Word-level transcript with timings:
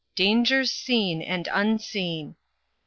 DANGERS 0.15 0.71
SEEN 0.71 1.21
AND 1.21 1.47
UNSEEN. 1.53 2.35